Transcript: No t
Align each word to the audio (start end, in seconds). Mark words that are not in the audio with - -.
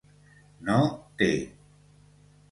No 0.69 0.77
t 1.15 1.53